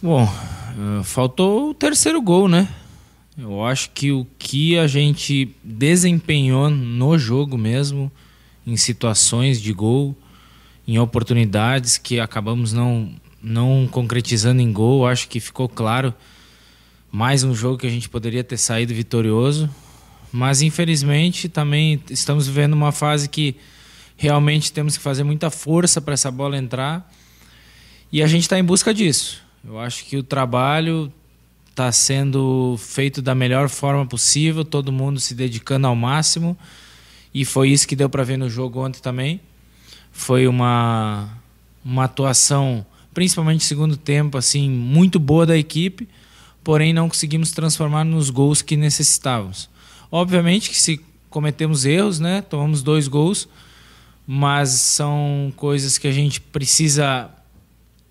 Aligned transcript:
Bom, 0.00 0.22
uh, 0.22 1.02
faltou 1.02 1.70
o 1.70 1.74
terceiro 1.74 2.22
gol, 2.22 2.46
né? 2.46 2.68
Eu 3.36 3.64
acho 3.64 3.90
que 3.90 4.12
o 4.12 4.24
que 4.38 4.78
a 4.78 4.86
gente 4.86 5.56
desempenhou 5.64 6.70
no 6.70 7.18
jogo 7.18 7.58
mesmo, 7.58 8.10
em 8.64 8.76
situações 8.76 9.60
de 9.60 9.72
gol, 9.72 10.16
em 10.86 11.00
oportunidades 11.00 11.98
que 11.98 12.20
acabamos 12.20 12.72
não, 12.72 13.12
não 13.42 13.88
concretizando 13.90 14.62
em 14.62 14.72
gol, 14.72 15.04
acho 15.04 15.28
que 15.28 15.40
ficou 15.40 15.68
claro 15.68 16.14
mais 17.10 17.42
um 17.42 17.52
jogo 17.52 17.78
que 17.78 17.86
a 17.88 17.90
gente 17.90 18.08
poderia 18.08 18.44
ter 18.44 18.56
saído 18.56 18.94
vitorioso. 18.94 19.68
Mas 20.30 20.62
infelizmente 20.62 21.48
também 21.48 22.00
estamos 22.08 22.46
vivendo 22.46 22.74
uma 22.74 22.92
fase 22.92 23.28
que 23.28 23.56
realmente 24.16 24.72
temos 24.72 24.96
que 24.96 25.02
fazer 25.02 25.24
muita 25.24 25.50
força 25.50 26.00
para 26.00 26.14
essa 26.14 26.30
bola 26.30 26.56
entrar. 26.56 27.12
E 28.12 28.22
a 28.22 28.28
gente 28.28 28.42
está 28.42 28.56
em 28.56 28.64
busca 28.64 28.94
disso. 28.94 29.47
Eu 29.64 29.78
acho 29.78 30.04
que 30.04 30.16
o 30.16 30.22
trabalho 30.22 31.12
está 31.70 31.92
sendo 31.92 32.76
feito 32.78 33.22
da 33.22 33.34
melhor 33.34 33.68
forma 33.68 34.04
possível, 34.04 34.64
todo 34.64 34.90
mundo 34.90 35.20
se 35.20 35.34
dedicando 35.34 35.86
ao 35.86 35.94
máximo. 35.94 36.56
E 37.32 37.44
foi 37.44 37.70
isso 37.70 37.86
que 37.86 37.94
deu 37.94 38.08
para 38.08 38.24
ver 38.24 38.36
no 38.36 38.50
jogo 38.50 38.84
ontem 38.84 39.00
também. 39.00 39.40
Foi 40.10 40.48
uma, 40.48 41.28
uma 41.84 42.04
atuação, 42.04 42.84
principalmente 43.14 43.64
segundo 43.64 43.96
tempo, 43.96 44.36
assim, 44.36 44.68
muito 44.68 45.20
boa 45.20 45.46
da 45.46 45.56
equipe, 45.56 46.08
porém 46.64 46.92
não 46.92 47.08
conseguimos 47.08 47.52
transformar 47.52 48.04
nos 48.04 48.30
gols 48.30 48.60
que 48.60 48.76
necessitávamos. 48.76 49.70
Obviamente 50.10 50.70
que 50.70 50.80
se 50.80 51.00
cometemos 51.30 51.84
erros, 51.84 52.18
né? 52.18 52.42
Tomamos 52.42 52.82
dois 52.82 53.06
gols, 53.06 53.48
mas 54.26 54.70
são 54.70 55.52
coisas 55.56 55.96
que 55.98 56.08
a 56.08 56.12
gente 56.12 56.40
precisa 56.40 57.30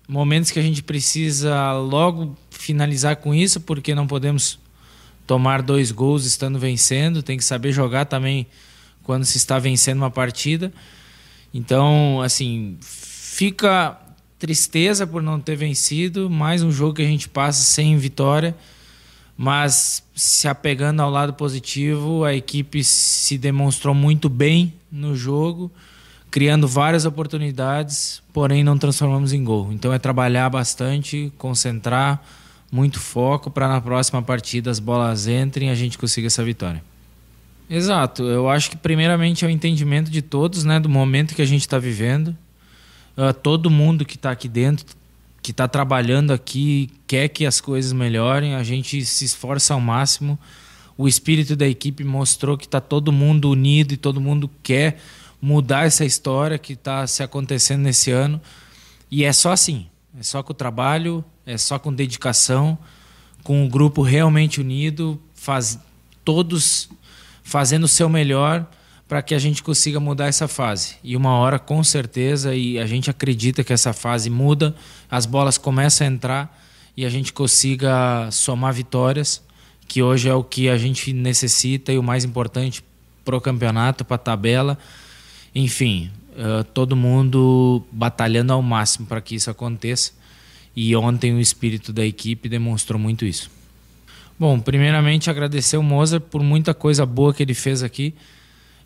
momentos 0.08 0.50
que 0.50 0.58
a 0.58 0.62
gente 0.62 0.82
precisa 0.82 1.72
logo 1.72 2.34
finalizar 2.50 3.16
com 3.16 3.34
isso, 3.34 3.60
porque 3.60 3.94
não 3.94 4.06
podemos 4.06 4.58
tomar 5.26 5.60
dois 5.60 5.92
gols 5.92 6.24
estando 6.24 6.58
vencendo, 6.58 7.22
tem 7.22 7.36
que 7.36 7.44
saber 7.44 7.70
jogar 7.70 8.06
também 8.06 8.46
quando 9.04 9.26
se 9.26 9.36
está 9.36 9.58
vencendo 9.58 9.98
uma 9.98 10.10
partida. 10.10 10.72
Então, 11.52 12.22
assim, 12.22 12.78
fica 12.80 14.00
tristeza 14.38 15.06
por 15.06 15.22
não 15.22 15.38
ter 15.38 15.56
vencido, 15.56 16.30
mais 16.30 16.62
um 16.62 16.72
jogo 16.72 16.94
que 16.94 17.02
a 17.02 17.06
gente 17.06 17.28
passa 17.28 17.62
sem 17.62 17.96
vitória, 17.98 18.56
mas 19.36 20.02
se 20.14 20.48
apegando 20.48 21.00
ao 21.00 21.10
lado 21.10 21.34
positivo, 21.34 22.24
a 22.24 22.34
equipe 22.34 22.82
se 22.82 23.36
demonstrou 23.36 23.94
muito 23.94 24.28
bem 24.30 24.72
no 24.90 25.14
jogo 25.14 25.70
criando 26.30 26.68
várias 26.68 27.04
oportunidades, 27.04 28.22
porém 28.32 28.62
não 28.62 28.76
transformamos 28.76 29.32
em 29.32 29.42
gol. 29.42 29.72
Então 29.72 29.92
é 29.92 29.98
trabalhar 29.98 30.48
bastante, 30.50 31.32
concentrar, 31.38 32.22
muito 32.70 33.00
foco 33.00 33.50
para 33.50 33.66
na 33.66 33.80
próxima 33.80 34.20
partida 34.22 34.70
as 34.70 34.78
bolas 34.78 35.26
entrem 35.26 35.68
e 35.68 35.70
a 35.70 35.74
gente 35.74 35.96
consiga 35.96 36.26
essa 36.26 36.44
vitória. 36.44 36.82
Exato, 37.70 38.22
eu 38.22 38.48
acho 38.48 38.70
que 38.70 38.76
primeiramente 38.76 39.44
é 39.44 39.48
o 39.48 39.50
entendimento 39.50 40.10
de 40.10 40.22
todos, 40.22 40.64
né, 40.64 40.80
do 40.80 40.88
momento 40.88 41.34
que 41.34 41.42
a 41.42 41.46
gente 41.46 41.62
está 41.62 41.78
vivendo. 41.78 42.36
Uh, 43.16 43.32
todo 43.32 43.68
mundo 43.68 44.04
que 44.04 44.16
está 44.16 44.30
aqui 44.30 44.48
dentro, 44.48 44.86
que 45.42 45.50
está 45.50 45.68
trabalhando 45.68 46.32
aqui, 46.32 46.90
quer 47.06 47.28
que 47.28 47.44
as 47.44 47.60
coisas 47.60 47.92
melhorem. 47.92 48.54
A 48.54 48.62
gente 48.62 49.04
se 49.04 49.24
esforça 49.24 49.74
ao 49.74 49.80
máximo. 49.80 50.38
O 50.96 51.06
espírito 51.06 51.56
da 51.56 51.66
equipe 51.66 52.04
mostrou 52.04 52.56
que 52.56 52.64
está 52.64 52.80
todo 52.80 53.12
mundo 53.12 53.50
unido 53.50 53.92
e 53.92 53.96
todo 53.96 54.20
mundo 54.20 54.50
quer 54.62 54.98
mudar 55.40 55.86
essa 55.86 56.04
história 56.04 56.58
que 56.58 56.72
está 56.72 57.06
se 57.06 57.22
acontecendo 57.22 57.82
nesse 57.82 58.10
ano. 58.10 58.40
E 59.10 59.24
é 59.24 59.32
só 59.32 59.52
assim, 59.52 59.86
é 60.18 60.22
só 60.22 60.42
com 60.42 60.52
o 60.52 60.54
trabalho, 60.54 61.24
é 61.46 61.56
só 61.56 61.78
com 61.78 61.92
dedicação, 61.92 62.78
com 63.42 63.64
o 63.64 63.68
grupo 63.68 64.02
realmente 64.02 64.60
unido, 64.60 65.20
faz, 65.34 65.78
todos 66.24 66.88
fazendo 67.42 67.84
o 67.84 67.88
seu 67.88 68.08
melhor 68.08 68.66
para 69.06 69.22
que 69.22 69.34
a 69.34 69.38
gente 69.38 69.62
consiga 69.62 69.98
mudar 69.98 70.26
essa 70.26 70.46
fase. 70.46 70.96
E 71.02 71.16
uma 71.16 71.32
hora, 71.32 71.58
com 71.58 71.82
certeza, 71.82 72.54
e 72.54 72.78
a 72.78 72.86
gente 72.86 73.08
acredita 73.08 73.64
que 73.64 73.72
essa 73.72 73.94
fase 73.94 74.28
muda, 74.28 74.74
as 75.10 75.24
bolas 75.24 75.56
começam 75.56 76.06
a 76.06 76.10
entrar 76.10 76.62
e 76.94 77.06
a 77.06 77.08
gente 77.08 77.32
consiga 77.32 78.28
somar 78.30 78.74
vitórias, 78.74 79.42
que 79.86 80.02
hoje 80.02 80.28
é 80.28 80.34
o 80.34 80.44
que 80.44 80.68
a 80.68 80.76
gente 80.76 81.14
necessita 81.14 81.90
e 81.90 81.96
o 81.96 82.02
mais 82.02 82.22
importante 82.22 82.84
para 83.24 83.34
o 83.34 83.40
campeonato, 83.40 84.04
para 84.04 84.16
a 84.16 84.18
tabela 84.18 84.76
enfim, 85.60 86.08
uh, 86.34 86.62
todo 86.72 86.94
mundo 86.94 87.82
batalhando 87.90 88.52
ao 88.52 88.62
máximo 88.62 89.06
para 89.06 89.20
que 89.20 89.34
isso 89.34 89.50
aconteça. 89.50 90.12
E 90.74 90.94
ontem 90.94 91.34
o 91.34 91.40
espírito 91.40 91.92
da 91.92 92.06
equipe 92.06 92.48
demonstrou 92.48 92.98
muito 92.98 93.24
isso. 93.24 93.50
Bom, 94.38 94.60
primeiramente 94.60 95.28
agradecer 95.28 95.76
o 95.76 95.82
Mozart 95.82 96.22
por 96.30 96.44
muita 96.44 96.72
coisa 96.72 97.04
boa 97.04 97.34
que 97.34 97.42
ele 97.42 97.54
fez 97.54 97.82
aqui. 97.82 98.14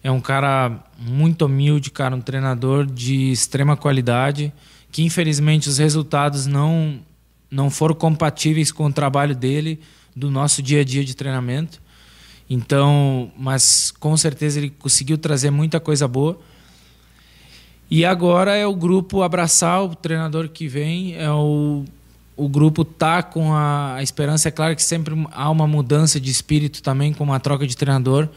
É 0.03 0.11
um 0.11 0.21
cara 0.21 0.83
muito 0.99 1.45
humilde, 1.45 1.91
cara, 1.91 2.17
um 2.17 2.23
treinador 2.23 2.87
de 2.87 3.31
extrema 3.31 3.77
qualidade, 3.77 4.51
que 4.91 5.03
infelizmente 5.03 5.69
os 5.69 5.77
resultados 5.77 6.47
não 6.47 7.01
não 7.51 7.69
foram 7.69 7.95
compatíveis 7.95 8.73
com 8.73 8.87
o 8.87 8.93
trabalho 8.93 9.37
dele 9.37 9.79
do 10.17 10.31
nosso 10.31 10.63
dia 10.63 10.81
a 10.81 10.85
dia 10.85 11.05
de 11.05 11.15
treinamento. 11.15 11.83
Então, 12.49 13.31
mas 13.37 13.93
com 14.01 14.17
certeza 14.17 14.59
ele 14.59 14.71
conseguiu 14.71 15.19
trazer 15.19 15.51
muita 15.51 15.79
coisa 15.79 16.09
boa. 16.09 16.41
E 17.95 18.07
agora 18.07 18.57
é 18.57 18.67
o 18.67 18.75
grupo 18.75 19.21
abraçar 19.21 19.85
o 19.85 19.95
treinador 19.95 20.49
que 20.49 20.67
vem, 20.67 21.15
é 21.15 21.31
o, 21.31 21.85
o 22.35 22.49
grupo 22.49 22.87
tá 22.87 23.23
com 23.23 23.53
a, 23.53 23.97
a 23.97 24.03
esperança. 24.03 24.49
É 24.49 24.51
claro 24.51 24.75
que 24.75 24.83
sempre 24.83 25.15
há 25.31 25.51
uma 25.51 25.67
mudança 25.67 26.19
de 26.19 26.31
espírito 26.31 26.83
também 26.83 27.13
com 27.13 27.23
uma 27.23 27.39
troca 27.39 27.67
de 27.67 27.77
treinador, 27.77 28.31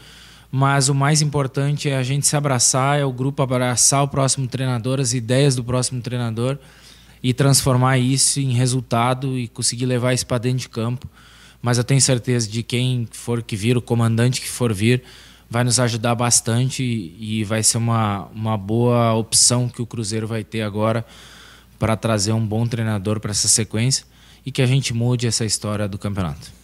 mas 0.52 0.90
o 0.90 0.94
mais 0.94 1.22
importante 1.22 1.88
é 1.88 1.96
a 1.96 2.02
gente 2.02 2.26
se 2.26 2.36
abraçar, 2.36 3.00
é 3.00 3.04
o 3.06 3.10
grupo 3.10 3.42
abraçar 3.42 4.02
o 4.02 4.08
próximo 4.08 4.46
treinador, 4.46 5.00
as 5.00 5.14
ideias 5.14 5.56
do 5.56 5.64
próximo 5.64 6.02
treinador 6.02 6.58
e 7.22 7.32
transformar 7.32 7.96
isso 7.96 8.38
em 8.38 8.52
resultado 8.52 9.38
e 9.38 9.48
conseguir 9.48 9.86
levar 9.86 10.12
isso 10.12 10.26
para 10.26 10.36
dentro 10.36 10.58
de 10.58 10.68
campo. 10.68 11.08
Mas 11.62 11.78
eu 11.78 11.84
tenho 11.84 12.02
certeza 12.02 12.46
de 12.46 12.62
quem 12.62 13.08
for 13.10 13.42
que 13.42 13.56
vir, 13.56 13.74
o 13.78 13.80
comandante 13.80 14.38
que 14.38 14.50
for 14.50 14.74
vir, 14.74 15.02
vai 15.48 15.64
nos 15.64 15.78
ajudar 15.78 16.14
bastante 16.14 16.82
e 16.82 17.44
vai 17.44 17.62
ser 17.62 17.78
uma, 17.78 18.26
uma 18.34 18.56
boa 18.56 19.14
opção 19.14 19.68
que 19.68 19.80
o 19.80 19.86
Cruzeiro 19.86 20.26
vai 20.26 20.42
ter 20.42 20.62
agora 20.62 21.06
para 21.78 21.96
trazer 21.96 22.32
um 22.32 22.44
bom 22.44 22.66
treinador 22.66 23.20
para 23.20 23.30
essa 23.30 23.48
sequência 23.48 24.04
e 24.44 24.50
que 24.50 24.62
a 24.62 24.66
gente 24.66 24.92
mude 24.94 25.26
essa 25.26 25.44
história 25.44 25.88
do 25.88 25.98
campeonato. 25.98 26.55